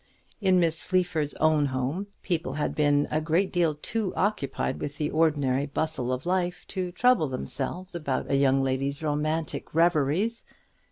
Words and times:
In 0.39 0.59
Miss 0.59 0.79
Sleaford's 0.79 1.35
own 1.35 1.67
home 1.67 2.07
people 2.23 2.53
had 2.53 2.73
been 2.73 3.07
a 3.11 3.21
great 3.21 3.53
deal 3.53 3.75
too 3.75 4.07
much 4.07 4.17
occupied 4.17 4.81
with 4.81 4.97
the 4.97 5.11
ordinary 5.11 5.67
bustle 5.67 6.11
of 6.11 6.25
life 6.25 6.65
to 6.69 6.91
trouble 6.91 7.27
themselves 7.27 7.93
about 7.93 8.27
a 8.31 8.35
young 8.35 8.63
lady's 8.63 9.03
romantic 9.03 9.75
reveries. 9.75 10.43